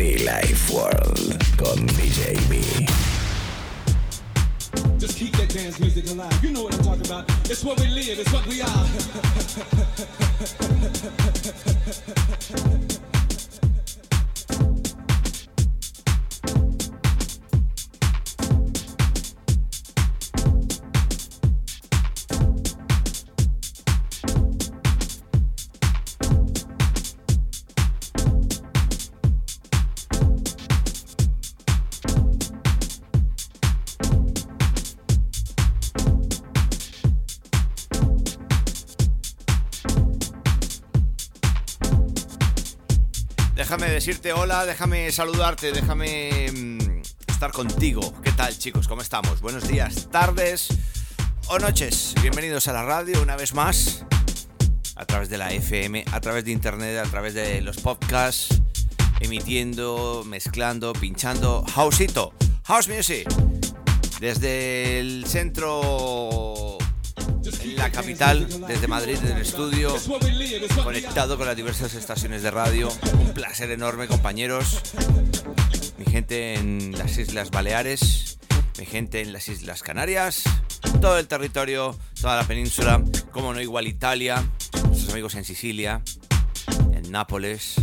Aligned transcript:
Be 0.00 0.16
Life 0.24 0.72
World 0.72 1.36
con 1.58 1.86
DJ 1.88 2.34
B. 2.48 2.62
Just 4.96 5.18
keep 5.18 5.36
that 5.36 5.50
dance 5.52 5.78
music 5.78 6.08
alive. 6.10 6.42
You 6.42 6.52
know 6.52 6.62
what 6.62 6.72
I'm 6.74 6.82
talking 6.82 7.04
about. 7.04 7.28
It's 7.50 7.62
what 7.62 7.78
we 7.78 7.86
live, 7.88 8.18
it's 8.18 8.32
what 8.32 8.46
we 8.46 8.62
are. 8.62 8.86
decirte 44.00 44.32
hola, 44.32 44.64
déjame 44.64 45.12
saludarte, 45.12 45.72
déjame 45.72 46.50
mm, 46.50 47.02
estar 47.28 47.52
contigo. 47.52 48.14
¿Qué 48.22 48.32
tal 48.32 48.56
chicos? 48.56 48.88
¿Cómo 48.88 49.02
estamos? 49.02 49.42
Buenos 49.42 49.68
días, 49.68 50.08
tardes 50.10 50.68
o 51.48 51.58
noches. 51.58 52.14
Bienvenidos 52.22 52.66
a 52.68 52.72
la 52.72 52.82
radio 52.82 53.20
una 53.20 53.36
vez 53.36 53.52
más. 53.52 54.06
A 54.96 55.04
través 55.04 55.28
de 55.28 55.36
la 55.36 55.52
FM, 55.52 56.06
a 56.12 56.20
través 56.22 56.46
de 56.46 56.50
internet, 56.50 56.96
a 56.96 57.10
través 57.10 57.34
de 57.34 57.60
los 57.60 57.76
podcasts. 57.76 58.62
Emitiendo, 59.20 60.24
mezclando, 60.26 60.94
pinchando. 60.94 61.62
Houseito, 61.74 62.32
House 62.64 62.88
Music. 62.88 63.28
Desde 64.18 64.98
el 64.98 65.26
centro 65.26 66.49
en 66.49 66.49
la 67.80 67.90
capital, 67.90 68.46
desde 68.68 68.88
Madrid, 68.88 69.16
en 69.22 69.36
el 69.36 69.40
estudio, 69.40 69.96
conectado 70.84 71.38
con 71.38 71.46
las 71.46 71.56
diversas 71.56 71.94
estaciones 71.94 72.42
de 72.42 72.50
radio. 72.50 72.90
Un 73.14 73.32
placer 73.32 73.70
enorme, 73.70 74.06
compañeros. 74.06 74.82
Mi 75.96 76.04
gente 76.04 76.56
en 76.56 76.92
las 76.98 77.16
Islas 77.16 77.50
Baleares, 77.50 78.38
mi 78.78 78.84
gente 78.84 79.22
en 79.22 79.32
las 79.32 79.48
Islas 79.48 79.82
Canarias, 79.82 80.42
todo 81.00 81.18
el 81.18 81.26
territorio, 81.26 81.98
toda 82.20 82.36
la 82.36 82.44
península, 82.44 83.02
como 83.30 83.54
no 83.54 83.62
igual 83.62 83.86
Italia, 83.86 84.44
nuestros 84.84 85.12
amigos 85.12 85.34
en 85.36 85.44
Sicilia, 85.44 86.02
en 86.92 87.10
Nápoles. 87.10 87.76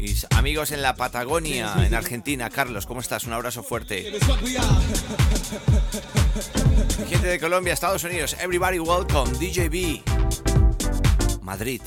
Mis 0.00 0.26
amigos 0.30 0.72
en 0.72 0.80
la 0.80 0.96
Patagonia, 0.96 1.74
en 1.84 1.94
Argentina. 1.94 2.48
Carlos, 2.48 2.86
¿cómo 2.86 3.00
estás? 3.00 3.26
Un 3.26 3.34
abrazo 3.34 3.62
fuerte. 3.62 4.10
Gente 7.10 7.26
de 7.26 7.38
Colombia, 7.38 7.74
Estados 7.74 8.02
Unidos, 8.04 8.34
everybody 8.40 8.78
welcome, 8.78 9.30
DJB. 9.32 10.00
Madrid. 11.42 11.82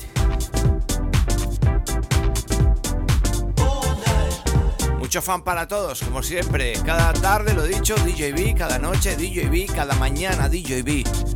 Mucho 5.00 5.20
fan 5.20 5.42
para 5.42 5.66
todos, 5.66 6.00
como 6.02 6.22
siempre. 6.22 6.74
Cada 6.86 7.12
tarde 7.14 7.52
lo 7.52 7.64
dicho, 7.64 7.96
DJB, 7.96 8.56
cada 8.56 8.78
noche 8.78 9.16
DJB, 9.16 9.74
cada 9.74 9.96
mañana 9.96 10.48
DJB. 10.48 11.33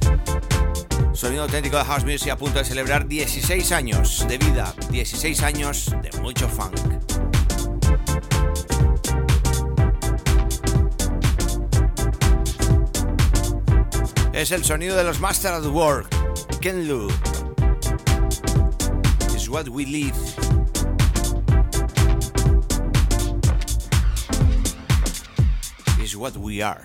Sonido 1.19 1.43
auténtico 1.43 1.77
de 1.77 1.85
House 1.85 2.05
Music 2.05 2.31
a 2.31 2.37
punto 2.37 2.61
de 2.61 2.65
celebrar 2.65 3.09
16 3.09 3.73
años 3.73 4.25
de 4.29 4.39
vida, 4.39 4.73
16 4.89 5.43
años 5.43 5.93
de 6.01 6.17
mucho 6.21 6.49
funk. 6.49 6.79
Es 14.33 14.53
el 14.53 14.65
sonido 14.65 14.95
de 14.95 15.03
los 15.03 15.19
Master 15.19 15.55
at 15.55 15.65
Work. 15.65 16.09
Ken 16.61 16.87
Lu. 16.87 17.09
Is 19.35 19.49
what 19.49 19.69
we 19.69 19.87
live. 19.87 20.15
Is 26.01 26.15
what 26.15 26.37
we 26.37 26.63
are. 26.63 26.81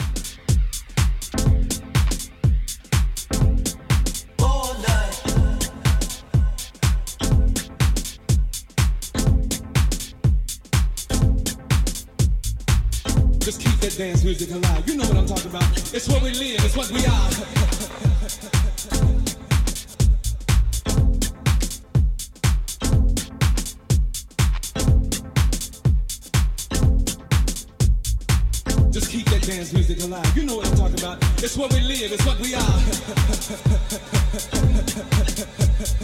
That 13.84 13.98
dance 13.98 14.24
music 14.24 14.50
alive. 14.52 14.88
You 14.88 14.96
know 14.96 15.04
what 15.04 15.18
I'm 15.18 15.26
talking 15.26 15.50
about. 15.50 15.94
It's 15.94 16.08
what 16.08 16.24
we 16.24 16.30
live, 16.30 16.64
it's 16.64 16.78
what 16.78 16.90
we 16.90 17.06
are. 17.06 17.30
Just 28.90 29.12
keep 29.12 29.26
that 29.26 29.42
dance 29.42 29.74
music 29.74 30.02
alive. 30.02 30.38
You 30.38 30.44
know 30.44 30.56
what 30.56 30.68
I'm 30.68 30.78
talking 30.78 31.00
about. 31.00 31.18
It's 31.44 31.58
what 31.58 31.74
we 31.74 31.82
live, 31.82 32.14
it's 32.14 32.26
what 32.26 32.40
we 32.40 32.56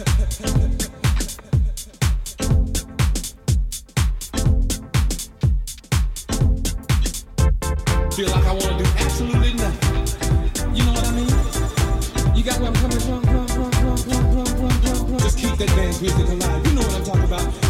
are. 0.04 0.06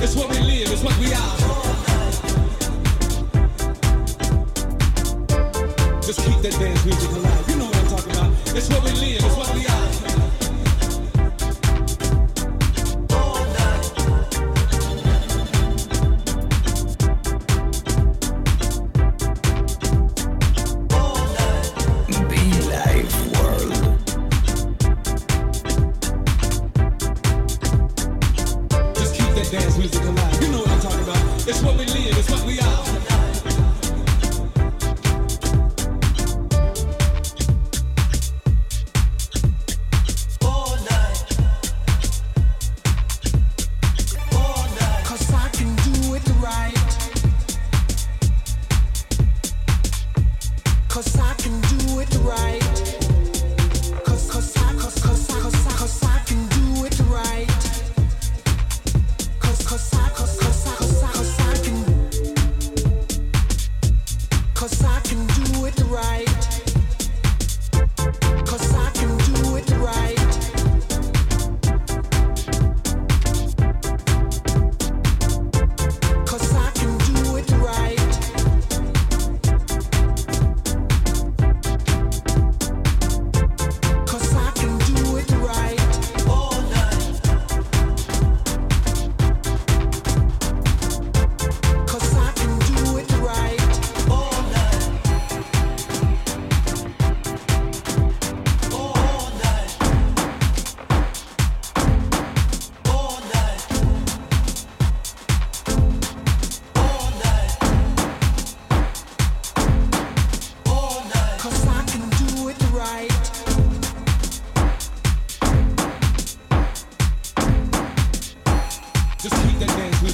It's 0.03 0.16
what 0.16 0.31
we 0.31 0.38
live, 0.38 0.72
it's 0.72 0.83
what 0.83 0.99
we 0.99 1.12
are. 1.12 1.37
Just 6.00 6.21
keep 6.25 6.41
that 6.41 6.56
dance 6.59 6.84
music 6.87 7.19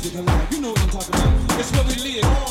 You 0.07 0.23
know 0.61 0.71
what 0.71 0.83
I'm 0.83 0.89
talking 0.91 1.15
about. 1.15 1.59
It's 1.59 1.73
where 1.73 1.85
we 1.85 2.21
live. 2.21 2.46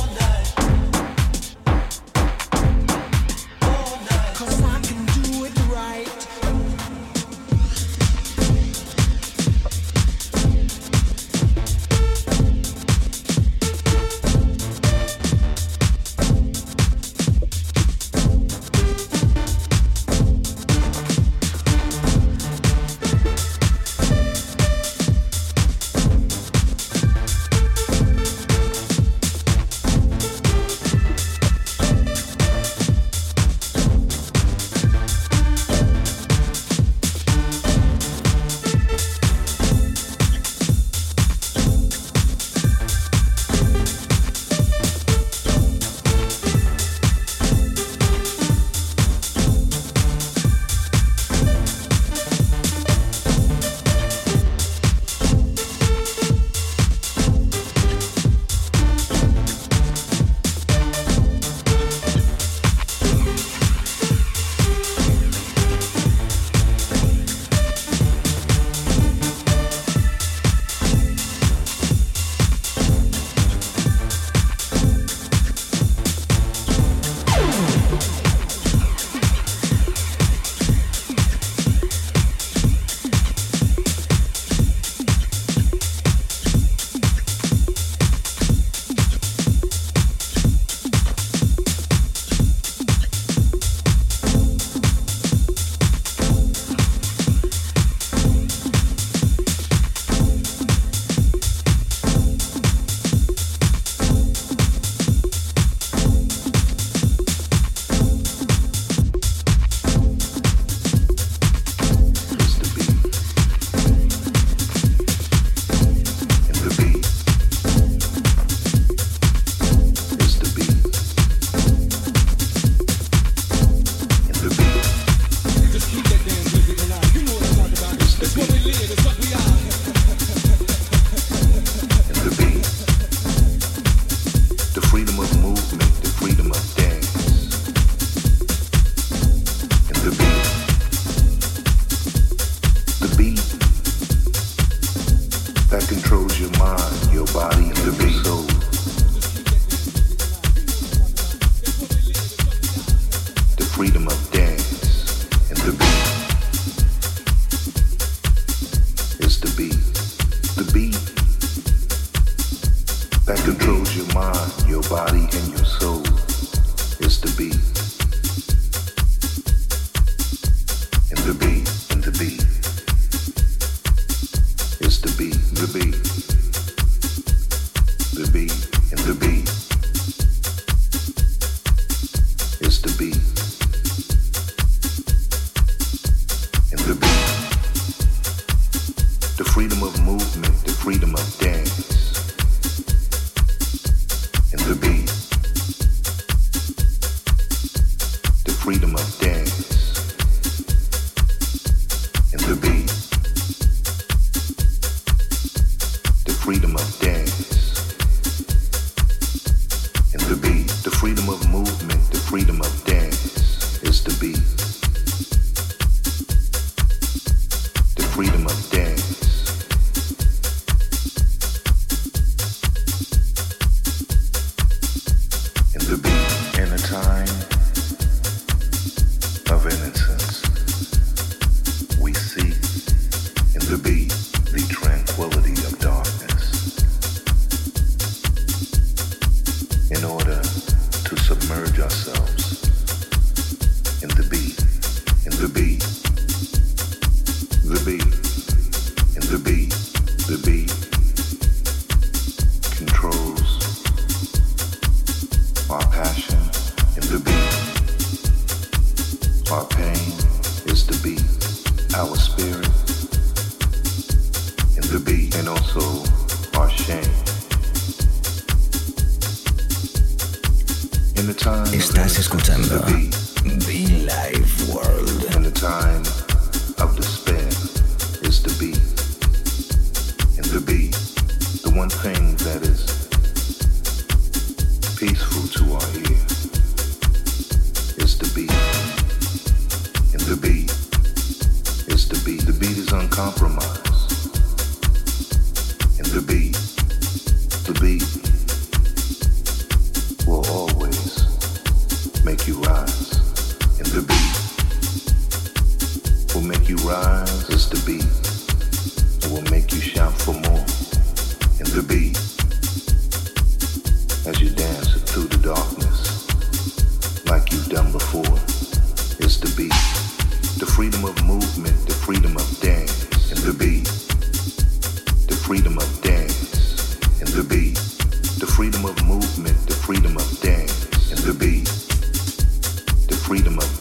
Freedom 333.26 333.58
of 333.58 333.75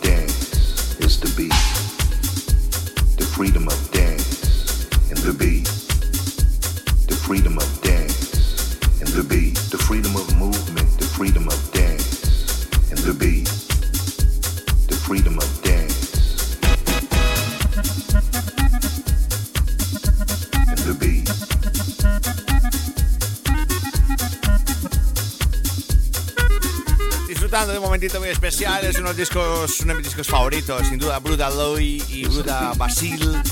momentito 28.54 28.68
muy 28.68 28.76
especial, 28.76 28.84
es 28.84 28.98
unos 28.98 29.16
discos, 29.16 29.80
uno 29.80 29.92
de 29.92 29.98
mis 29.98 30.06
discos 30.06 30.26
favoritos, 30.28 30.86
sin 30.86 30.98
duda 30.98 31.18
Bruda 31.18 31.50
Loy 31.50 32.02
y 32.08 32.26
Bruda 32.26 32.72
Basil, 32.76 33.42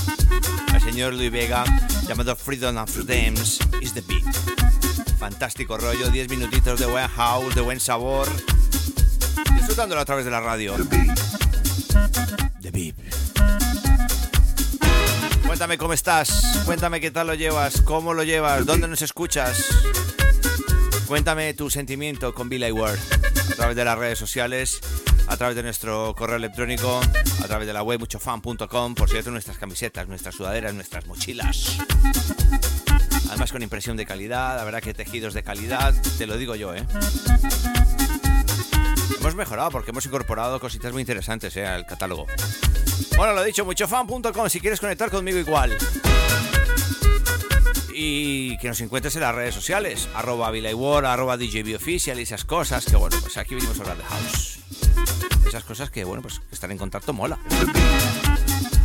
el 0.73 0.81
señor 0.81 1.13
Luis 1.13 1.31
Vega, 1.31 1.63
llamado 2.07 2.35
Freedom 2.35 2.77
of 2.77 2.95
Dance 3.05 3.63
is 3.81 3.93
the 3.93 4.01
Beat. 4.01 4.23
Fantástico 5.19 5.77
rollo, 5.77 6.09
10 6.09 6.29
minutitos 6.29 6.79
de 6.79 6.85
buen 6.85 7.07
house, 7.07 7.55
de 7.55 7.61
buen 7.61 7.79
sabor, 7.79 8.27
disfrutándolo 9.55 10.01
a 10.01 10.05
través 10.05 10.25
de 10.25 10.31
la 10.31 10.41
radio. 10.41 10.73
The 10.75 10.83
beat. 10.83 11.19
The 12.61 12.71
Beat. 12.71 12.95
Cuéntame 15.45 15.77
cómo 15.77 15.93
estás, 15.93 16.61
cuéntame 16.65 16.99
qué 16.99 17.11
tal 17.11 17.27
lo 17.27 17.33
llevas, 17.35 17.81
cómo 17.81 18.13
lo 18.13 18.23
llevas, 18.23 18.65
dónde 18.65 18.87
nos 18.87 19.01
escuchas. 19.01 19.65
Cuéntame 21.07 21.53
tu 21.53 21.69
sentimiento 21.69 22.33
con 22.33 22.49
Billy 22.49 22.71
Ward 22.71 22.97
a 23.51 23.55
través 23.55 23.75
de 23.75 23.85
las 23.85 23.97
redes 23.97 24.17
sociales, 24.17 24.79
través 25.43 25.57
de 25.57 25.63
nuestro 25.63 26.15
correo 26.15 26.37
electrónico, 26.37 27.01
a 27.43 27.47
través 27.47 27.67
de 27.67 27.73
la 27.73 27.83
web 27.83 27.99
muchofan.com, 27.99 28.95
por 28.95 29.09
cierto, 29.09 29.29
nuestras 29.29 29.57
camisetas, 29.57 30.07
nuestras 30.07 30.35
sudaderas, 30.35 30.73
nuestras 30.73 31.05
mochilas. 31.05 31.79
Además 33.27 33.51
con 33.51 33.61
impresión 33.61 33.97
de 33.97 34.05
calidad, 34.05 34.55
la 34.55 34.63
verdad 34.63 34.81
que 34.81 34.93
tejidos 34.93 35.33
de 35.33 35.43
calidad, 35.43 35.93
te 36.17 36.27
lo 36.27 36.37
digo 36.37 36.55
yo, 36.55 36.73
¿eh? 36.73 36.85
Hemos 39.19 39.35
mejorado 39.35 39.69
porque 39.69 39.91
hemos 39.91 40.05
incorporado 40.05 40.61
cositas 40.61 40.93
muy 40.93 41.01
interesantes 41.01 41.57
¿eh? 41.57 41.67
al 41.67 41.85
catálogo. 41.85 42.25
Bueno, 43.17 43.33
lo 43.33 43.43
dicho, 43.43 43.65
muchofan.com 43.65 44.47
si 44.47 44.61
quieres 44.61 44.79
conectar 44.79 45.11
conmigo 45.11 45.39
igual. 45.39 45.77
Y 47.93 48.57
que 48.59 48.69
nos 48.69 48.79
encuentres 48.79 49.13
en 49.17 49.23
las 49.23 49.35
redes 49.35 49.53
sociales, 49.53 50.07
arroba 50.15 50.53
War, 50.73 51.05
arroba 51.05 51.35
DJBOfficial 51.35 52.17
y 52.17 52.21
esas 52.21 52.45
cosas 52.45 52.85
que 52.85 52.95
bueno, 52.95 53.17
pues 53.19 53.35
aquí 53.35 53.55
venimos 53.55 53.77
a 53.79 53.81
hablar 53.81 53.97
de 53.97 54.03
house. 54.05 54.62
Esas 55.53 55.65
cosas 55.65 55.91
que 55.91 56.03
bueno, 56.03 56.23
pues 56.23 56.41
estar 56.51 56.71
en 56.71 56.79
contacto 56.79 57.13
mola. 57.13 57.37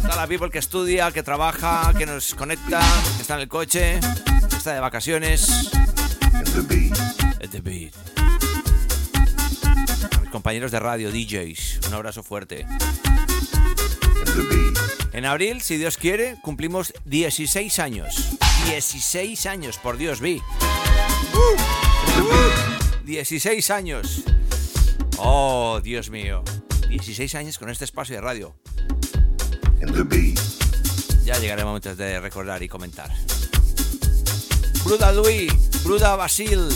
Está 0.03 0.15
la 0.15 0.27
people 0.27 0.51
que 0.51 0.59
estudia, 0.59 1.11
que 1.13 1.23
trabaja, 1.23 1.95
que 1.97 2.05
nos 2.05 2.35
conecta, 2.35 2.83
que 3.17 3.23
está 3.23 3.37
en 3.37 3.41
el 3.41 3.49
coche, 3.49 3.99
que 4.51 4.55
está 4.55 4.75
de 4.75 4.81
vacaciones. 4.81 5.71
A 10.15 10.21
mis 10.21 10.29
compañeros 10.31 10.71
de 10.71 10.79
radio, 10.79 11.11
DJs, 11.11 11.87
un 11.89 11.95
abrazo 11.95 12.23
fuerte. 12.23 12.67
En 15.15 15.25
abril, 15.25 15.63
si 15.63 15.79
Dios 15.79 15.97
quiere, 15.97 16.37
cumplimos 16.43 16.93
16 17.07 17.79
años. 17.79 18.37
16 18.67 19.47
años, 19.47 19.79
por 19.79 19.97
Dios, 19.97 20.21
vi. 20.21 20.43
16 23.07 23.71
años. 23.71 24.23
Oh, 25.19 25.81
Dios 25.83 26.11
mío. 26.11 26.43
16 26.89 27.35
años 27.35 27.59
con 27.59 27.69
este 27.71 27.85
espacio 27.85 28.15
de 28.17 28.21
radio. 28.21 28.55
Ya 31.25 31.39
llegará 31.39 31.65
momentos 31.65 31.97
de 31.97 32.21
recordar 32.21 32.63
y 32.63 32.69
comentar. 32.69 33.11
Bruda 34.85 35.13
Luis, 35.13 35.53
Bruda 35.85 36.17
Basil. 36.17 36.69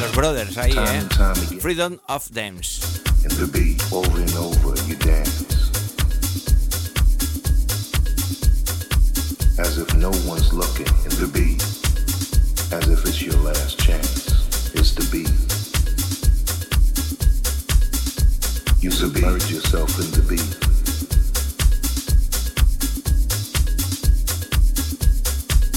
Los 0.00 0.14
brothers 0.14 0.56
ahí, 0.58 0.72
¿eh? 0.76 1.02
Freedom 1.60 1.98
of 2.08 2.28
Dance. 2.30 3.00
in 3.24 3.28
the 3.36 3.46
beat. 3.46 3.80
Over 3.92 4.20
and 4.20 4.34
over 4.34 4.74
you 4.88 4.96
dance. 4.96 5.44
As 9.58 9.76
if 9.78 9.94
no 9.96 10.10
one's 10.26 10.52
looking 10.52 10.88
in 11.04 11.12
the 11.20 11.28
beat. 11.32 11.62
As 12.72 12.88
if 12.88 13.04
it's 13.06 13.20
your 13.22 13.36
last 13.36 13.78
chance. 13.78 14.72
It's 14.74 14.94
the 14.94 15.06
beat. 15.12 15.59
You 18.80 18.90
submerge 18.90 19.50
yourself 19.50 19.90
in 19.98 20.10
the 20.12 20.22
beat. 20.26 20.40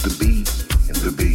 The 0.04 0.16
beat 0.18 0.50
and 0.88 0.96
the 0.96 1.12
beat. 1.12 1.33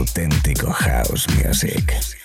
Auténtico 0.00 0.72
House 0.72 1.26
Music. 1.36 2.19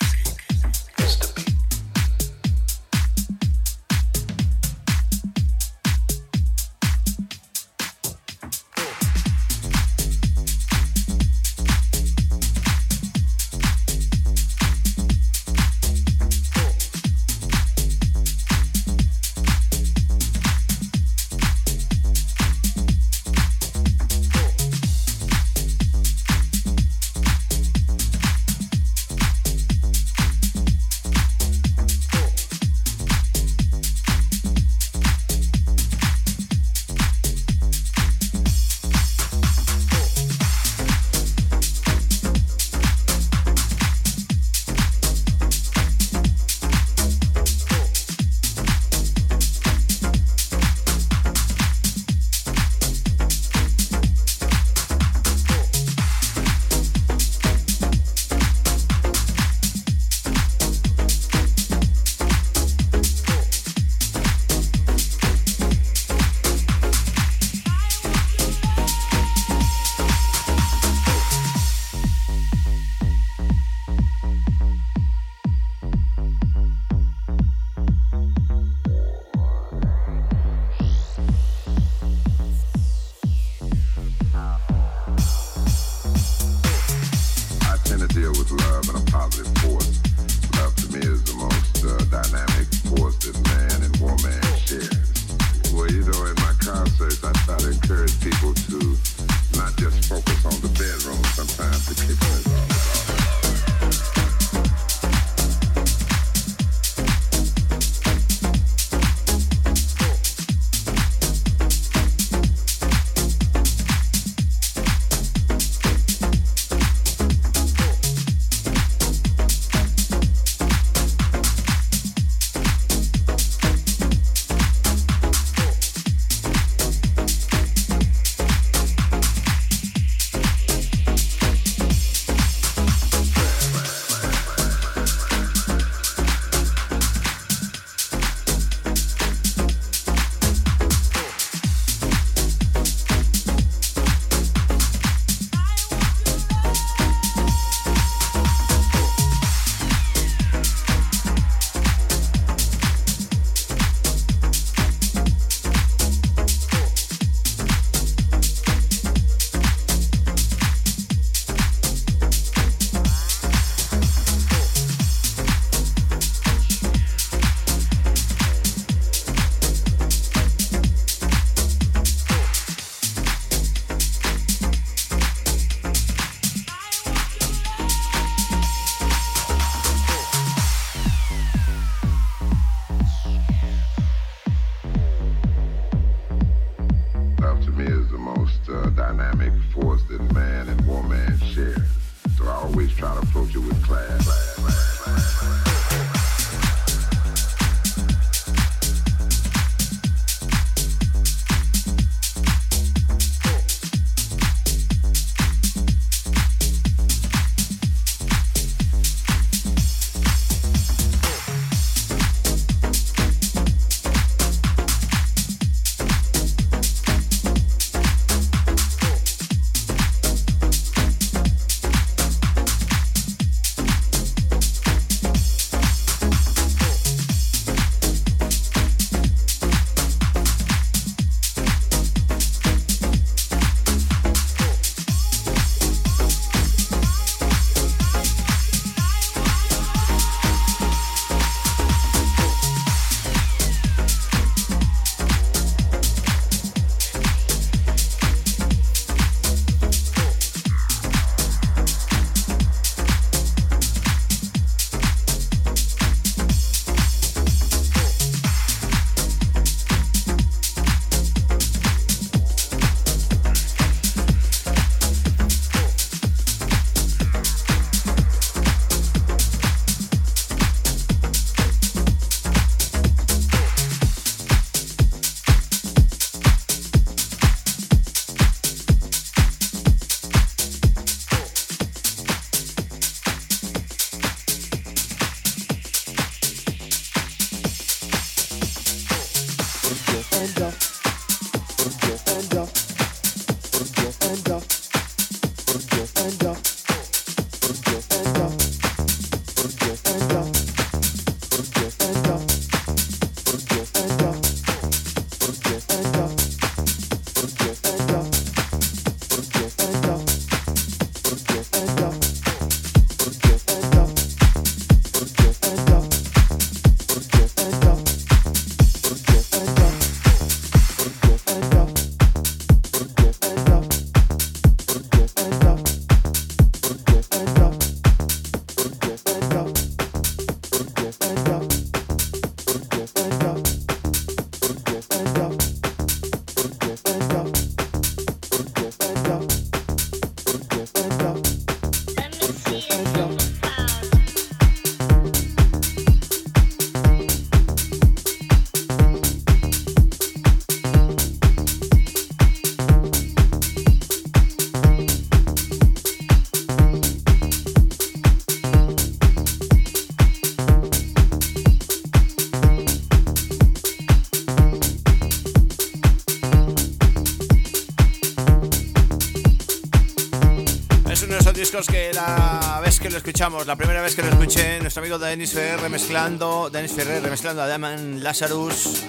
La 373.45 373.75
primera 373.75 374.01
vez 374.01 374.15
que 374.15 374.23
lo 374.23 374.29
escuché, 374.29 374.79
nuestro 374.79 375.03
amigo 375.03 375.19
Denis 375.19 375.53
Ferrer 375.53 375.79
remezclando, 375.79 376.71
Denis 376.71 376.93
Ferrer 376.93 377.21
remezclando 377.21 377.61
a 377.61 377.67
Damon 377.67 378.23
Lazarus, 378.23 379.03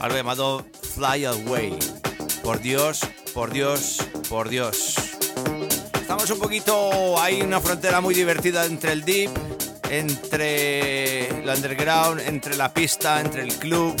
algo 0.00 0.16
llamado 0.16 0.66
Fly 0.96 1.24
Away. 1.24 1.78
Por 2.42 2.60
Dios, 2.60 3.00
por 3.32 3.52
Dios, 3.52 3.98
por 4.28 4.48
Dios. 4.48 4.96
Estamos 5.94 6.28
un 6.30 6.40
poquito, 6.40 7.20
hay 7.20 7.42
una 7.42 7.60
frontera 7.60 8.00
muy 8.00 8.12
divertida 8.12 8.64
entre 8.66 8.90
el 8.90 9.04
deep, 9.04 9.30
entre 9.88 11.28
el 11.28 11.48
underground, 11.48 12.20
entre 12.26 12.56
la 12.56 12.74
pista, 12.74 13.20
entre 13.20 13.42
el 13.42 13.54
club. 13.54 13.94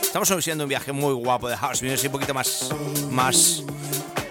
Estamos 0.00 0.30
haciendo 0.30 0.62
un 0.64 0.68
viaje 0.68 0.92
muy 0.92 1.14
guapo 1.14 1.48
de 1.48 1.56
house 1.56 1.82
music, 1.82 2.06
un 2.06 2.12
poquito 2.12 2.32
más, 2.32 2.70
más, 3.10 3.64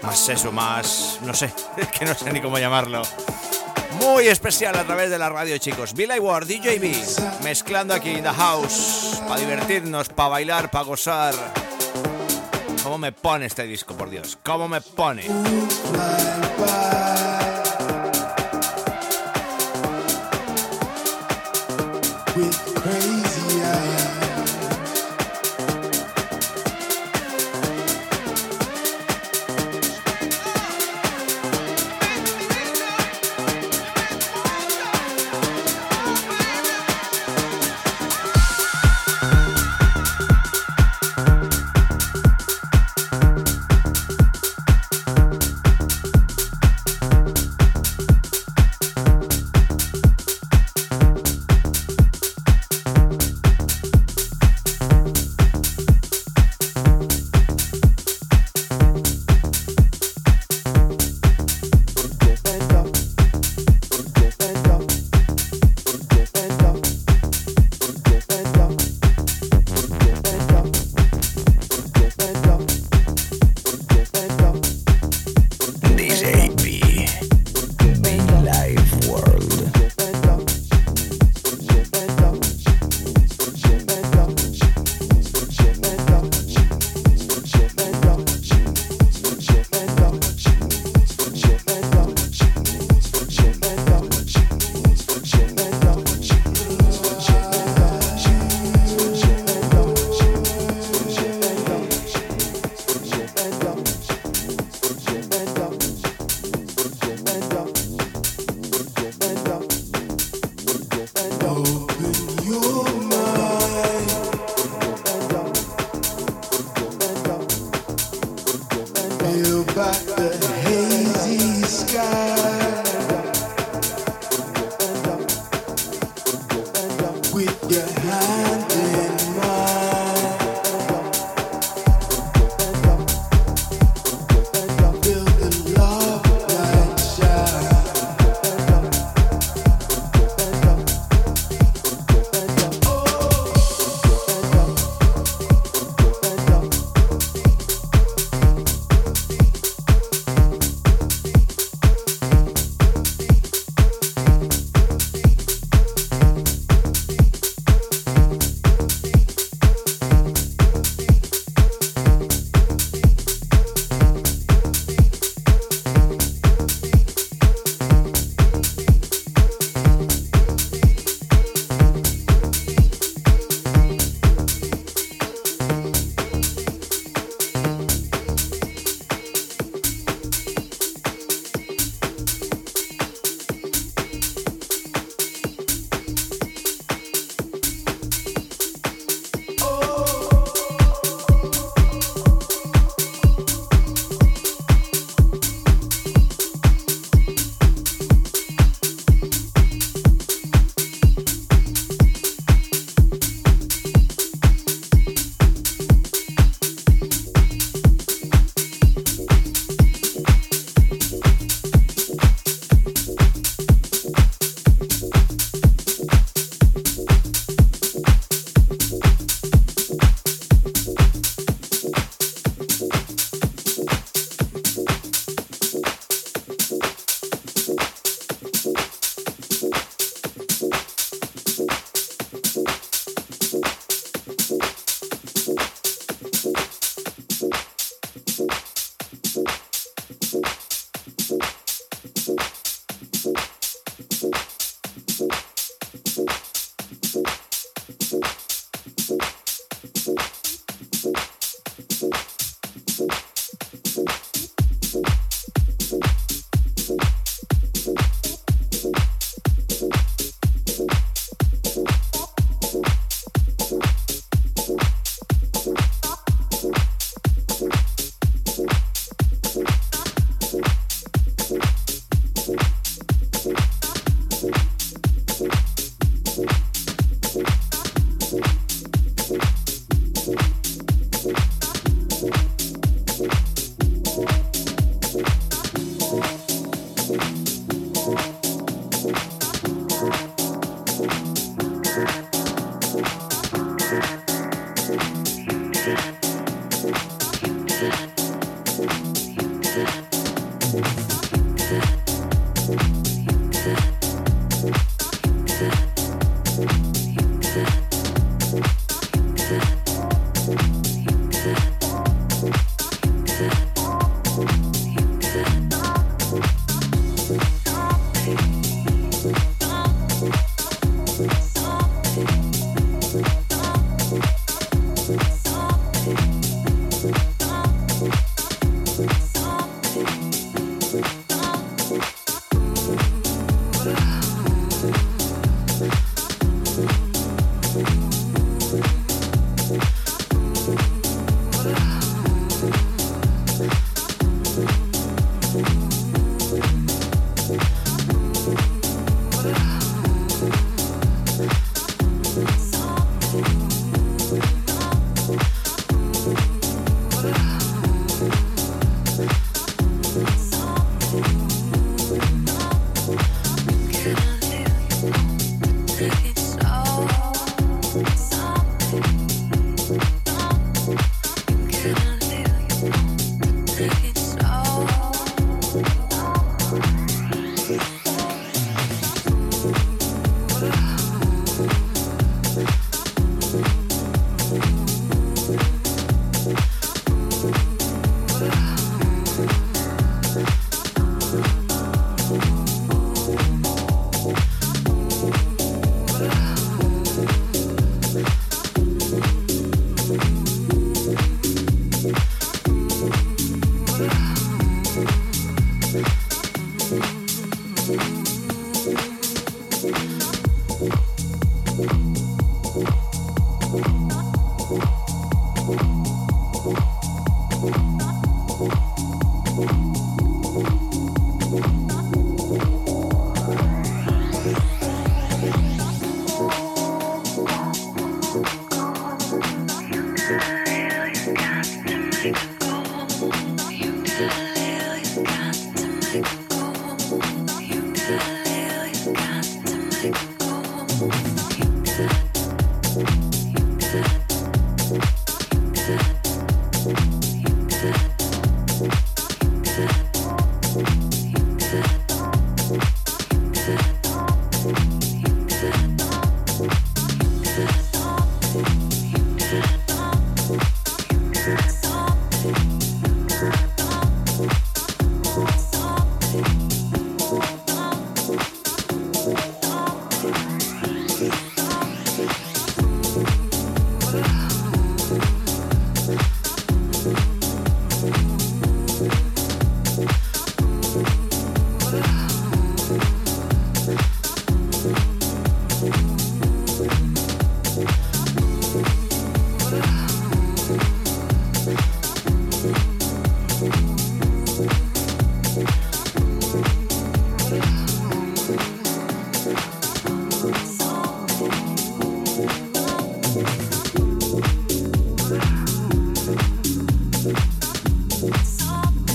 más 0.02 0.28
eso, 0.30 0.52
más, 0.52 1.18
no 1.20 1.34
sé, 1.34 1.52
que 1.98 2.06
no 2.06 2.14
sé 2.14 2.32
ni 2.32 2.40
cómo 2.40 2.58
llamarlo 2.58 3.02
muy 4.00 4.28
especial 4.28 4.76
a 4.76 4.84
través 4.84 5.10
de 5.10 5.18
la 5.18 5.28
radio, 5.28 5.58
chicos. 5.58 5.94
Billy 5.94 6.18
Ward, 6.18 6.46
DJB, 6.46 7.42
mezclando 7.42 7.94
aquí 7.94 8.20
The 8.22 8.30
House, 8.30 9.20
para 9.26 9.40
divertirnos, 9.40 10.08
para 10.08 10.28
bailar, 10.30 10.70
para 10.70 10.84
gozar. 10.84 11.34
¿Cómo 12.82 12.98
me 12.98 13.12
pone 13.12 13.46
este 13.46 13.64
disco, 13.64 13.96
por 13.96 14.10
Dios? 14.10 14.38
¿Cómo 14.42 14.68
me 14.68 14.80
pone? 14.80 15.24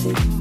Bye. 0.04 0.41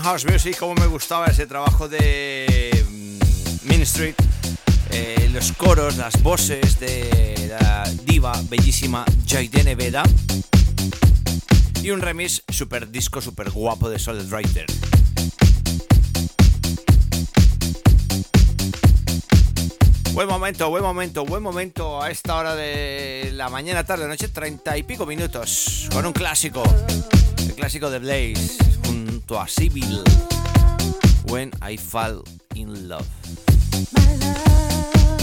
Buen 0.00 0.12
house 0.12 0.24
music, 0.24 0.56
como 0.58 0.74
me 0.74 0.86
gustaba 0.86 1.26
ese 1.26 1.46
trabajo 1.46 1.88
de 1.88 2.84
mm, 2.88 3.68
Ministry, 3.68 4.14
eh, 4.90 5.28
los 5.32 5.52
coros, 5.52 5.96
las 5.96 6.22
voces 6.22 6.78
de 6.80 7.56
la 7.60 7.90
diva 8.04 8.32
bellísima 8.48 9.04
Jaidene 9.26 9.74
Veda 9.74 10.02
y 11.82 11.90
un 11.90 12.00
remix 12.00 12.42
super 12.48 12.90
disco, 12.90 13.20
super 13.20 13.50
guapo 13.50 13.90
de 13.90 13.98
Solid 13.98 14.32
Writer. 14.32 14.66
Buen 20.12 20.28
momento, 20.28 20.68
buen 20.70 20.82
momento, 20.82 21.24
buen 21.24 21.42
momento 21.42 22.02
a 22.02 22.10
esta 22.10 22.36
hora 22.36 22.54
de 22.54 23.30
la 23.34 23.48
mañana, 23.48 23.84
tarde, 23.84 24.06
noche, 24.08 24.28
treinta 24.28 24.76
y 24.76 24.82
pico 24.82 25.06
minutos, 25.06 25.88
con 25.92 26.04
un 26.04 26.12
clásico, 26.12 26.62
el 27.38 27.54
clásico 27.54 27.90
de 27.90 27.98
Blaze 28.00 28.70
a 29.38 29.46
Civil 29.46 30.02
When 31.28 31.50
I 31.62 31.76
Fall 31.76 32.24
in 32.54 32.88
Love. 32.88 33.06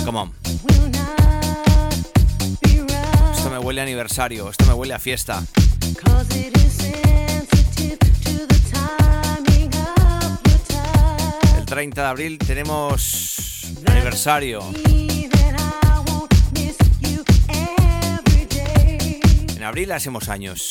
Come 0.06 0.20
on. 0.20 0.34
Esto 3.36 3.50
me 3.50 3.58
huele 3.60 3.82
a 3.82 3.84
aniversario, 3.84 4.50
esto 4.50 4.66
me 4.66 4.74
huele 4.74 4.94
a 4.94 5.00
fiesta. 5.00 5.44
El 11.58 11.66
30 11.66 12.02
de 12.02 12.08
abril 12.08 12.38
tenemos 12.38 13.37
aniversario. 13.86 14.64
En 19.56 19.64
abril 19.64 19.92
hacemos 19.92 20.30
años. 20.30 20.70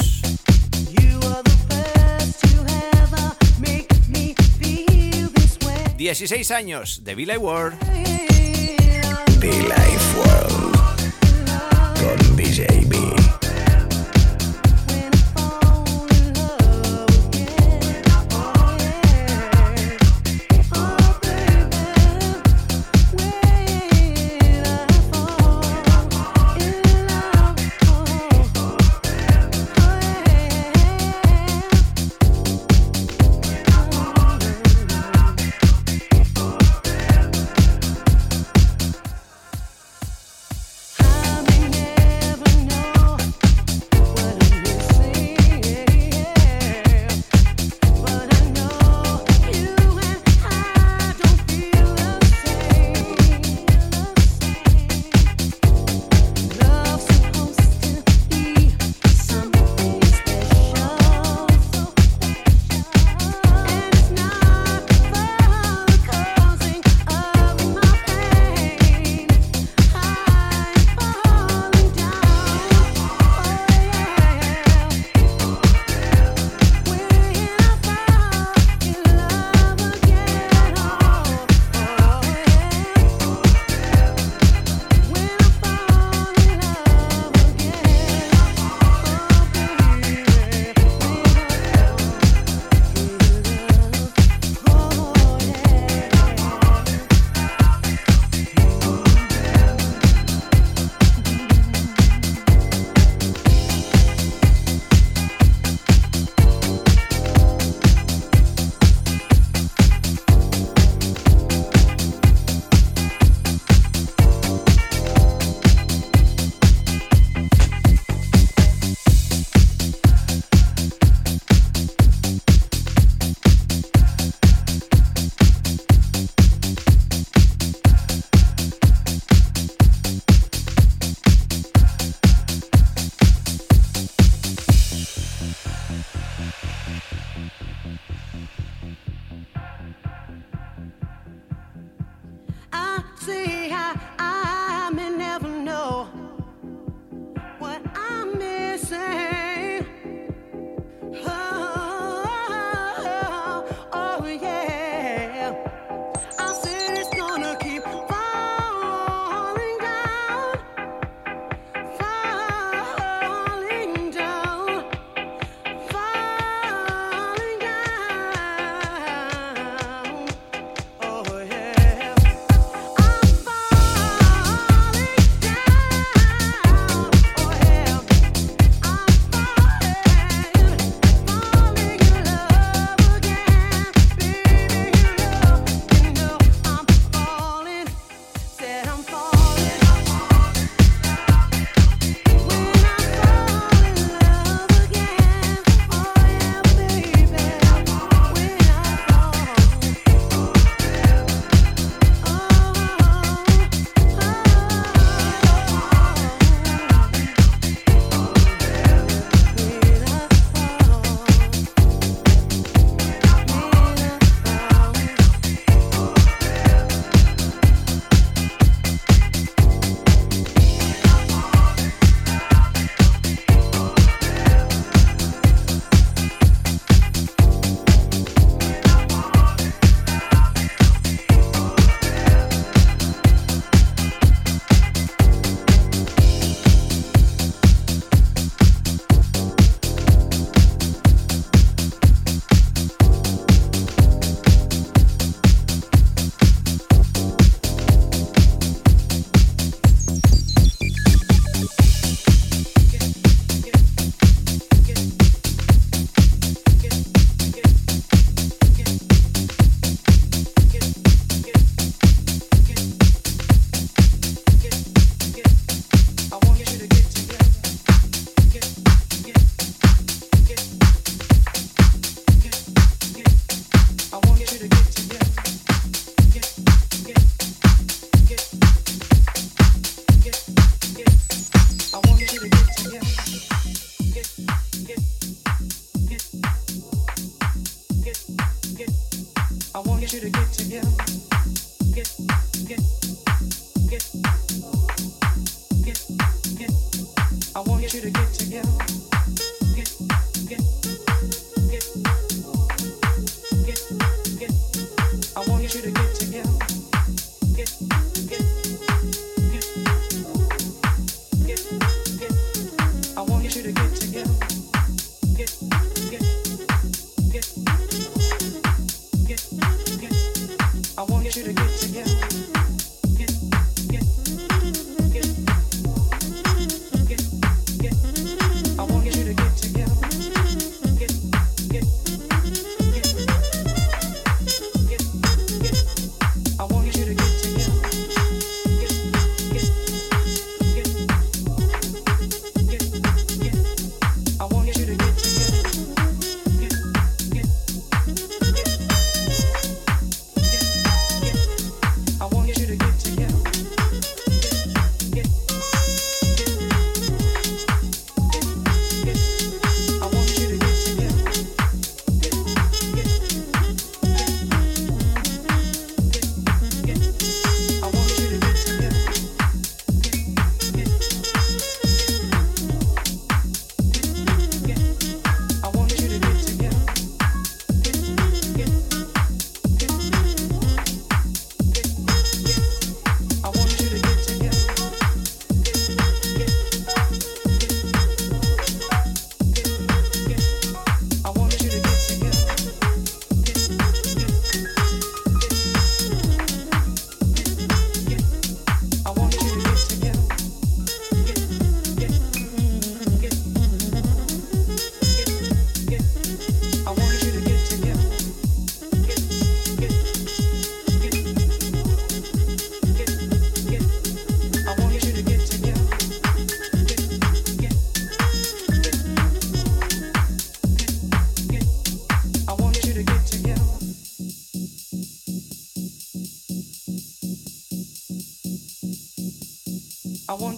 16 5.96 6.50
años 6.52 7.04
de 7.04 7.14
Be 7.14 7.38
World. 7.38 7.78
Be 9.40 9.48
Life 9.48 10.18
World 10.18 10.76
con 11.98 12.36
DJB. 12.36 13.25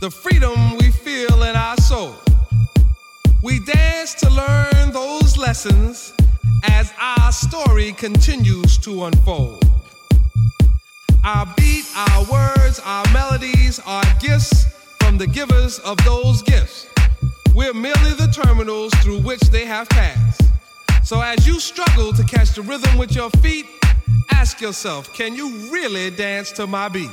the 0.00 0.10
freedom 0.10 0.76
we 0.78 0.90
feel 0.90 1.42
in 1.42 1.56
our 1.56 1.76
soul. 1.76 2.14
We 3.42 3.60
dance 3.60 4.14
to 4.14 4.30
learn 4.30 4.92
those 4.92 5.36
lessons 5.36 6.12
as 6.64 6.92
our 7.00 7.32
story 7.32 7.92
continues 7.92 8.78
to 8.78 9.04
unfold. 9.04 9.64
Our 11.24 11.46
beat, 11.56 11.84
our 11.96 12.24
words, 12.30 12.80
our 12.84 13.04
melodies 13.12 13.80
are 13.86 14.04
gifts 14.20 14.66
from 15.00 15.18
the 15.18 15.26
givers 15.26 15.78
of 15.80 15.96
those 16.04 16.42
gifts. 16.42 16.86
We're 17.54 17.74
merely 17.74 18.12
the 18.12 18.26
terminals 18.26 18.92
through 18.96 19.20
which 19.20 19.40
they 19.40 19.64
have 19.64 19.88
passed. 19.88 20.42
So 21.02 21.20
as 21.20 21.46
you 21.46 21.60
struggle 21.60 22.12
to 22.12 22.24
catch 22.24 22.52
the 22.52 22.62
rhythm 22.62 22.98
with 22.98 23.14
your 23.14 23.30
feet, 23.42 23.66
ask 24.30 24.60
yourself, 24.60 25.12
can 25.14 25.34
you 25.34 25.48
really 25.70 26.10
dance 26.10 26.50
to 26.52 26.66
my 26.66 26.88
beat? 26.88 27.10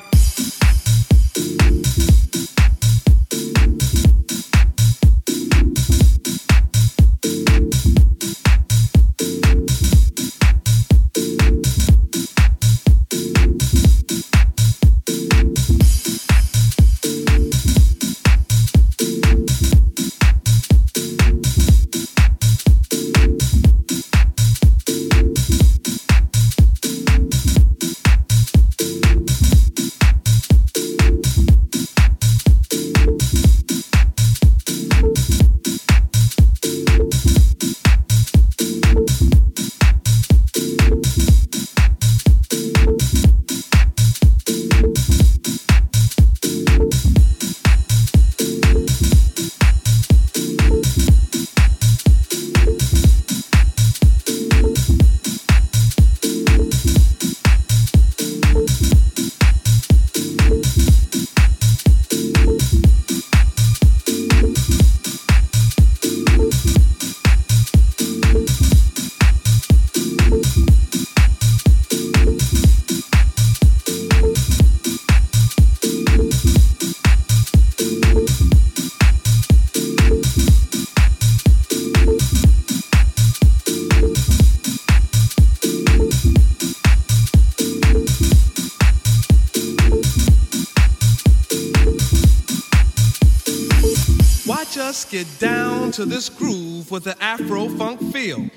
Get 95.06 95.28
down 95.40 95.92
to 95.92 96.06
this 96.06 96.30
groove 96.30 96.92
with 96.92 97.04
the 97.04 97.22
Afro 97.24 97.70
funk 97.70 98.02
feel, 98.12 98.50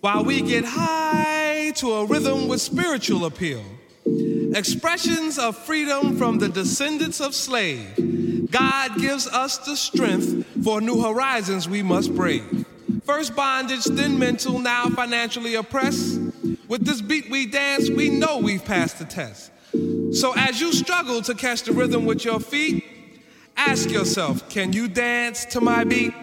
while 0.00 0.24
we 0.24 0.40
get 0.42 0.64
high 0.64 1.72
to 1.76 1.92
a 1.92 2.06
rhythm 2.06 2.48
with 2.48 2.60
spiritual 2.60 3.24
appeal. 3.24 3.62
Expressions 4.54 5.38
of 5.38 5.56
freedom 5.56 6.16
from 6.16 6.38
the 6.38 6.48
descendants 6.48 7.20
of 7.20 7.34
slave. 7.34 8.48
God 8.50 8.98
gives 8.98 9.26
us 9.28 9.58
the 9.58 9.76
strength 9.76 10.46
for 10.64 10.80
new 10.80 11.00
horizons 11.00 11.68
we 11.68 11.82
must 11.82 12.14
brave. 12.14 12.66
First 13.04 13.36
bondage, 13.36 13.84
then 13.84 14.18
mental, 14.18 14.58
now 14.58 14.88
financially 14.88 15.54
oppressed. 15.54 16.20
With 16.68 16.84
this 16.84 17.00
beat 17.00 17.30
we 17.30 17.46
dance, 17.46 17.88
we 17.90 18.08
know 18.10 18.38
we've 18.38 18.64
passed 18.64 18.98
the 18.98 19.04
test. 19.04 19.50
So 20.12 20.32
as 20.36 20.60
you 20.60 20.72
struggle 20.72 21.22
to 21.22 21.34
catch 21.34 21.62
the 21.62 21.72
rhythm 21.72 22.04
with 22.04 22.24
your 22.24 22.40
feet, 22.40 22.84
ask 23.68 23.90
yourself, 23.90 24.48
can 24.48 24.72
you 24.72 24.88
dance 24.88 25.44
to 25.44 25.60
my 25.60 25.84
beat? 25.84 26.14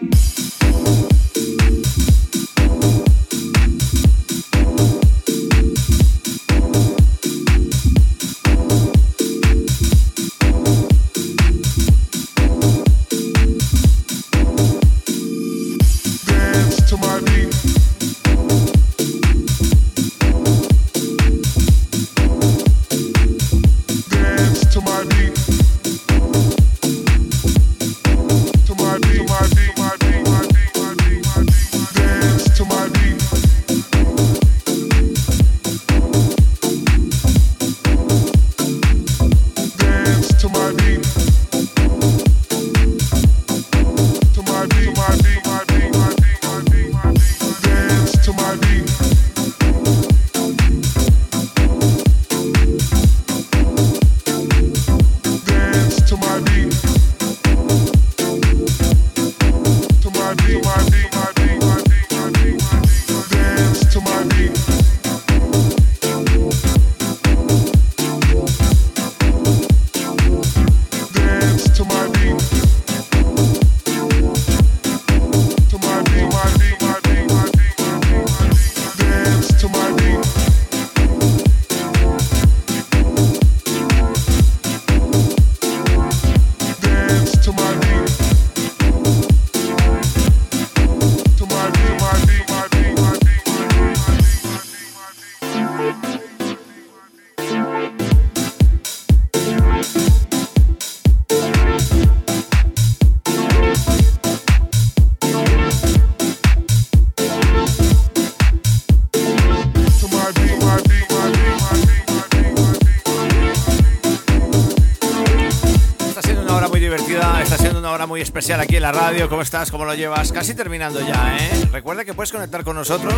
Especial 118.20 118.60
aquí 118.60 118.76
en 118.76 118.82
la 118.82 118.92
radio. 118.92 119.28
¿Cómo 119.28 119.42
estás? 119.42 119.70
¿Cómo 119.70 119.84
lo 119.84 119.94
llevas? 119.94 120.32
Casi 120.32 120.54
terminando 120.54 121.00
ya, 121.00 121.36
¿eh? 121.38 121.68
Recuerda 121.72 122.04
que 122.04 122.14
puedes 122.14 122.32
conectar 122.32 122.64
con 122.64 122.76
nosotros 122.76 123.14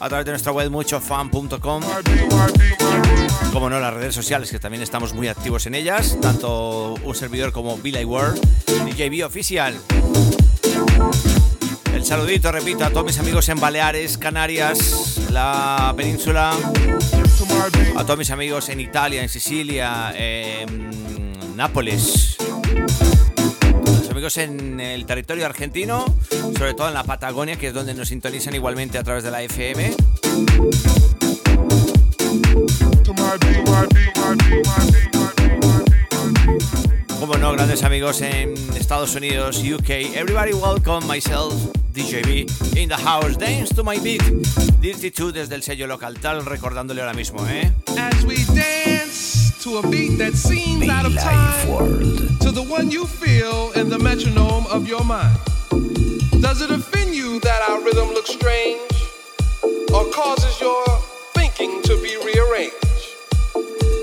a 0.00 0.08
través 0.08 0.26
de 0.26 0.32
nuestra 0.32 0.52
web 0.52 0.70
muchofan.com. 0.70 1.82
Como 3.52 3.70
no, 3.70 3.80
las 3.80 3.94
redes 3.94 4.14
sociales, 4.14 4.50
que 4.50 4.58
también 4.58 4.82
estamos 4.82 5.14
muy 5.14 5.28
activos 5.28 5.66
en 5.66 5.74
ellas, 5.74 6.18
tanto 6.20 6.94
un 6.94 7.14
servidor 7.14 7.52
como 7.52 7.76
Billy 7.78 8.04
World, 8.04 8.40
DJB 8.66 9.24
Oficial. 9.24 9.78
El 11.94 12.04
saludito, 12.04 12.50
repito, 12.52 12.84
a 12.84 12.90
todos 12.90 13.04
mis 13.04 13.18
amigos 13.18 13.48
en 13.48 13.60
Baleares, 13.60 14.16
Canarias, 14.16 15.18
la 15.30 15.92
península, 15.96 16.52
a 17.96 18.04
todos 18.04 18.18
mis 18.18 18.30
amigos 18.30 18.68
en 18.68 18.80
Italia, 18.80 19.22
en 19.22 19.28
Sicilia, 19.28 20.12
en 20.16 21.56
Nápoles, 21.56 22.38
amigos 24.20 24.36
en 24.36 24.80
el 24.80 25.06
territorio 25.06 25.46
argentino, 25.46 26.04
sobre 26.58 26.74
todo 26.74 26.88
en 26.88 26.92
la 26.92 27.04
Patagonia, 27.04 27.56
que 27.56 27.68
es 27.68 27.72
donde 27.72 27.94
nos 27.94 28.08
sintonizan 28.08 28.54
igualmente 28.54 28.98
a 28.98 29.02
través 29.02 29.24
de 29.24 29.30
la 29.30 29.42
FM. 29.42 29.94
Como 37.18 37.38
no, 37.38 37.52
grandes 37.52 37.82
amigos 37.82 38.20
en 38.20 38.52
Estados 38.76 39.14
Unidos, 39.14 39.62
UK. 39.64 39.88
Everybody 39.88 40.52
welcome 40.52 41.06
myself, 41.06 41.54
DJB, 41.94 42.76
in 42.76 42.90
the 42.90 42.96
house. 42.96 43.38
Dance 43.38 43.74
to 43.74 43.82
my 43.82 43.98
beat. 43.98 44.22
Dirty 44.82 45.08
2 45.08 45.32
desde 45.32 45.54
el 45.54 45.62
sello 45.62 45.86
local 45.86 46.20
tal, 46.20 46.44
recordándole 46.44 47.00
ahora 47.00 47.14
mismo, 47.14 47.48
¿eh? 47.48 47.72
As 47.96 48.22
we 48.24 48.36
dance 48.54 48.89
to 49.60 49.76
a 49.76 49.88
beat 49.90 50.16
that 50.16 50.34
seems 50.34 50.88
out 50.88 51.04
of 51.04 51.14
time, 51.16 51.66
to 52.38 52.50
the 52.50 52.62
one 52.62 52.90
you 52.90 53.06
feel 53.06 53.70
in 53.72 53.90
the 53.90 53.98
metronome 53.98 54.66
of 54.68 54.88
your 54.88 55.04
mind. 55.04 55.38
Does 56.40 56.62
it 56.62 56.70
offend 56.70 57.14
you 57.14 57.38
that 57.40 57.68
our 57.68 57.82
rhythm 57.82 58.08
looks 58.08 58.30
strange, 58.30 58.80
or 59.92 60.10
causes 60.12 60.58
your 60.62 60.82
thinking 61.34 61.82
to 61.82 62.00
be 62.00 62.16
rearranged? 62.24 62.74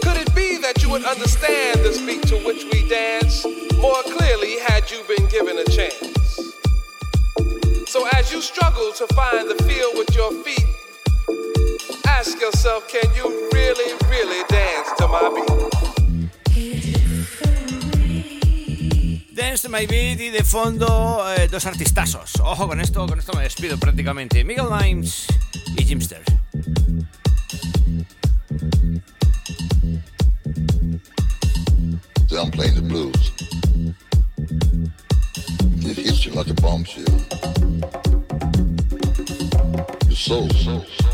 Could 0.03 0.17
it 0.17 0.35
be 0.35 0.59
that 0.59 0.83
you 0.83 0.89
would 0.91 1.05
understand 1.05 1.79
this 1.79 1.99
beat 2.01 2.21
to 2.27 2.37
which 2.45 2.63
we 2.71 2.87
dance 2.87 3.43
more 3.77 4.03
clearly 4.03 4.59
had 4.59 4.91
you 4.91 5.01
been 5.07 5.27
given 5.27 5.57
a 5.57 5.65
chance? 5.65 6.53
So 7.87 8.07
as 8.13 8.31
you 8.31 8.41
struggle 8.41 8.91
to 8.91 9.07
find 9.15 9.49
the 9.49 9.55
feel 9.63 9.89
with 9.95 10.13
your 10.15 10.31
feet, 10.43 10.67
ask 12.05 12.39
yourself, 12.39 12.87
can 12.87 13.09
you 13.15 13.49
really, 13.53 13.93
really 14.07 14.43
dance 14.49 14.89
to 14.89 14.93
my 14.93 14.95
beat? 14.95 14.96
Dance 19.33 19.61
to 19.61 19.69
my 19.69 19.85
beat 19.85 20.19
y 20.19 20.29
de 20.29 20.43
fondo 20.43 21.23
eh, 21.35 21.47
dos 21.47 21.65
artistazos. 21.65 22.33
Ojo 22.41 22.67
con 22.67 22.81
esto, 22.81 23.05
con 23.07 23.19
esto 23.19 23.33
me 23.33 23.43
despido 23.43 23.77
prácticamente. 23.77 24.43
Miguel 24.43 24.67
Limes 24.69 25.27
y 25.77 25.85
Jimster. 25.85 26.23
I'm 32.37 32.51
playing 32.51 32.75
the 32.75 32.81
blues. 32.81 33.31
It 35.89 35.97
hits 35.97 36.23
you 36.23 36.33
like 36.33 36.47
a 36.49 36.53
bombshell. 36.53 37.03
Your 40.05 40.15
soul, 40.15 40.47
soul, 40.51 40.85
soul, 40.85 41.06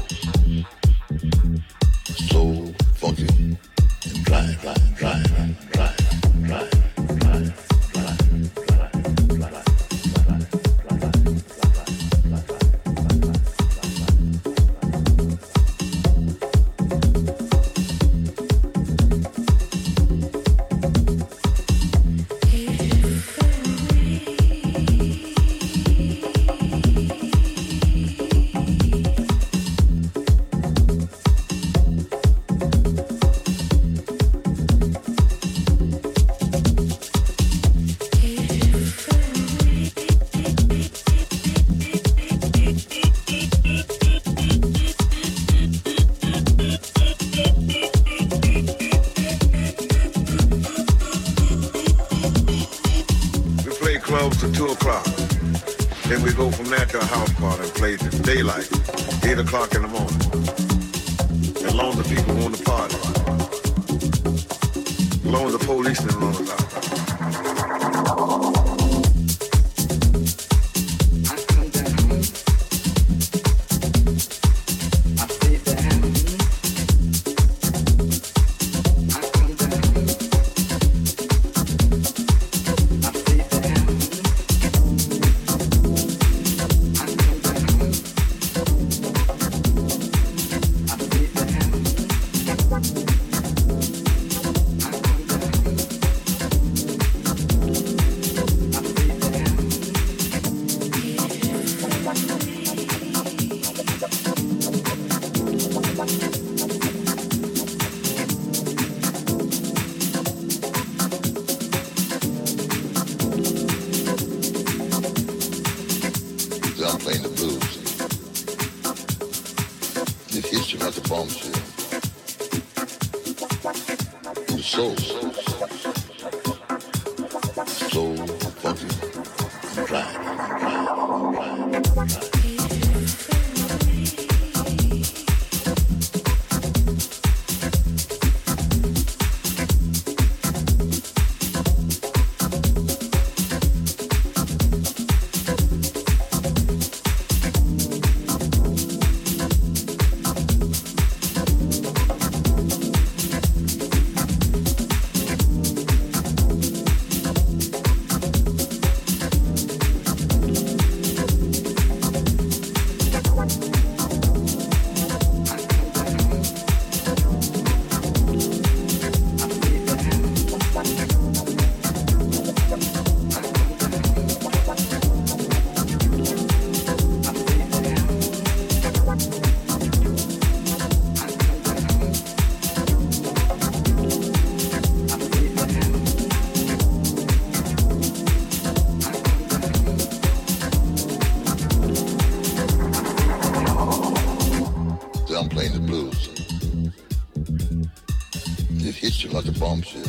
like 199.45 199.55
a 199.55 199.59
bombshell. 199.59 200.01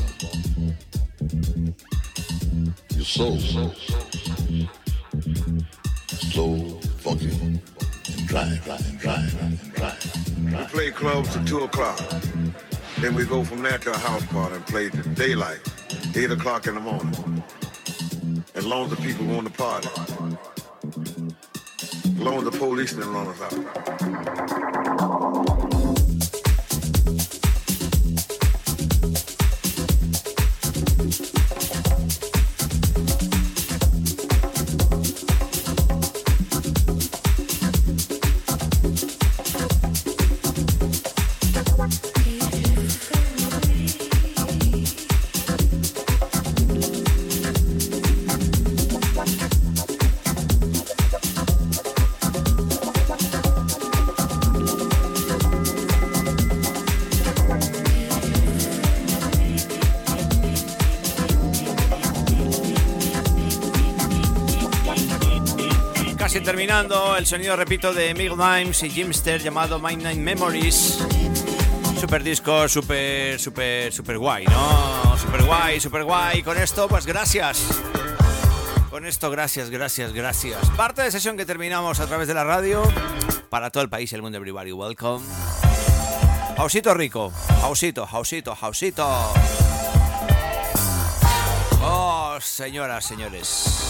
Your 2.95 3.05
soul, 3.05 3.39
slow, 6.30 6.80
funky, 6.99 7.30
and 7.30 7.61
dry, 8.26 8.59
dry, 8.64 8.76
and 8.76 8.99
dry, 8.99 9.28
and 9.41 9.74
dry, 9.74 9.97
We 10.59 10.64
play 10.66 10.91
clubs 10.91 11.32
till 11.32 11.45
2 11.45 11.64
o'clock. 11.64 11.99
Then 13.01 13.14
we 13.14 13.24
go 13.24 13.45
from 13.45 13.62
there 13.62 13.78
to 13.78 13.93
a 13.93 13.99
house 13.99 14.24
party 14.26 14.57
and 14.57 14.66
play 14.66 14.91
till 14.91 15.14
daylight, 15.14 15.61
8 16.14 16.30
o'clock 16.30 16.66
in 16.66 16.74
the 16.74 16.80
morning. 16.80 17.43
As 18.55 18.66
long 18.66 18.85
as 18.85 18.91
the 18.91 18.97
people 18.97 19.26
want 19.26 19.47
to 19.47 19.53
party. 19.53 19.89
As 22.05 22.18
long 22.18 22.39
as 22.39 22.45
the 22.45 22.53
police 22.53 22.93
didn't 22.93 23.12
run 23.12 23.28
us 23.28 23.41
out. 23.41 24.64
El 66.75 67.25
sonido, 67.25 67.55
repito, 67.55 67.95
de 67.95 68.12
Mig 68.14 68.33
Dimes 68.33 68.83
y 68.83 68.91
Jimster 68.91 69.41
llamado 69.41 69.79
My 69.79 69.95
Nine 69.95 70.16
Memories. 70.16 70.99
Super 72.01 72.25
disco, 72.25 72.68
super, 72.68 73.39
super, 73.39 73.93
super 73.93 74.18
guay, 74.18 74.45
¿no? 74.47 75.16
Super 75.16 75.45
guay, 75.45 75.79
super 75.79 76.03
guay. 76.03 76.43
Con 76.43 76.59
esto, 76.59 76.89
pues 76.89 77.07
gracias. 77.07 77.64
Con 78.91 79.07
esto, 79.07 79.31
gracias, 79.31 79.70
gracias, 79.70 80.12
gracias. 80.12 80.68
Parte 80.70 81.03
de 81.03 81.12
sesión 81.12 81.37
que 81.37 81.47
terminamos 81.47 82.01
a 82.01 82.09
través 82.09 82.27
de 82.27 82.35
la 82.35 82.43
radio. 82.43 82.83
Para 83.51 83.70
todo 83.70 83.85
el 83.85 83.89
país 83.89 84.12
el 84.12 84.22
mundo, 84.22 84.39
everybody, 84.39 84.72
welcome. 84.72 85.25
Jausito 86.57 86.93
rico. 86.93 87.33
Jausito, 87.61 88.05
Jausito, 88.05 88.57
Jausito. 88.57 89.33
Oh, 91.81 92.37
señoras, 92.41 93.05
señores. 93.05 93.85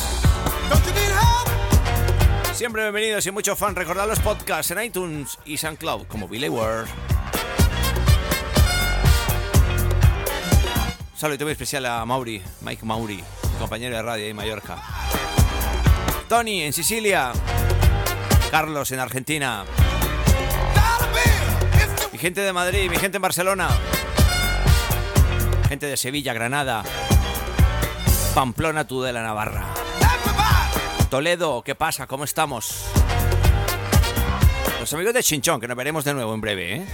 Siempre 2.55 2.83
bienvenidos 2.83 3.27
y 3.27 3.33
mucho 3.33 3.57
fan. 3.57 3.75
Recordad 3.75 4.07
los 4.07 4.21
podcasts 4.21 4.71
en 4.71 4.81
iTunes 4.81 5.39
y 5.45 5.57
SoundCloud 5.57 6.07
como 6.07 6.29
Billy 6.29 6.49
Ward. 6.49 6.87
Saludo 11.17 11.47
muy 11.47 11.53
especial 11.53 11.85
a 11.87 12.05
Mauri, 12.07 12.41
Mike 12.61 12.87
Mauri, 12.87 13.25
compañero 13.59 13.97
de 13.97 14.03
radio 14.03 14.27
en 14.27 14.37
Mallorca. 14.37 14.81
Tony 16.29 16.63
en 16.63 16.73
Sicilia. 16.73 17.33
Carlos 18.53 18.93
en 18.93 19.01
Argentina. 19.01 19.65
Mi 22.13 22.19
gente 22.19 22.41
de 22.41 22.53
Madrid, 22.53 22.89
mi 22.89 22.99
gente 22.99 23.17
en 23.17 23.23
Barcelona. 23.23 23.69
Gente 25.69 25.87
de 25.87 25.97
Sevilla, 25.97 26.33
Granada. 26.33 26.85
Pamplona, 28.33 28.87
Tudela, 28.87 29.25
Navarra. 29.25 29.74
Toledo, 31.15 31.63
¿qué 31.63 31.77
pasa? 31.77 32.09
¿Cómo 32.09 32.25
estamos? 32.25 32.87
Los 34.81 34.93
amigos 34.95 35.15
de 35.15 35.23
Chinchón, 35.23 35.61
que 35.61 35.69
nos 35.69 35.77
veremos 35.77 36.05
de 36.05 36.13
nuevo 36.13 36.35
en 36.35 36.41
breve, 36.41 36.75
¿eh? 36.75 36.85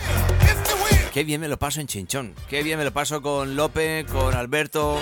Qué 1.14 1.24
bien 1.24 1.40
me 1.40 1.48
lo 1.48 1.58
paso 1.58 1.80
en 1.80 1.86
Chinchón. 1.86 2.34
Qué 2.46 2.62
bien 2.62 2.78
me 2.78 2.84
lo 2.84 2.92
paso 2.92 3.22
con 3.22 3.56
Lope, 3.56 4.04
con 4.12 4.34
Alberto. 4.34 4.98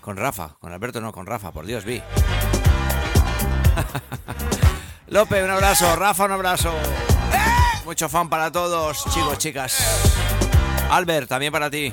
Con 0.00 0.16
Rafa. 0.16 0.56
Con 0.60 0.72
Alberto 0.72 1.00
no, 1.00 1.10
con 1.10 1.26
Rafa, 1.26 1.50
por 1.50 1.66
Dios, 1.66 1.84
vi. 1.84 2.00
Lope, 5.08 5.42
un 5.42 5.50
abrazo. 5.50 5.96
Rafa, 5.96 6.26
un 6.26 6.32
abrazo. 6.32 6.72
Mucho 7.84 8.08
fan 8.08 8.28
para 8.28 8.52
todos, 8.52 9.04
chicos, 9.12 9.36
chicas. 9.36 9.84
Albert, 10.90 11.28
también 11.28 11.50
para 11.50 11.68
ti. 11.68 11.92